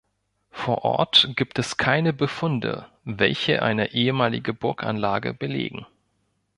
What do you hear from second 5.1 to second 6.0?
belegen.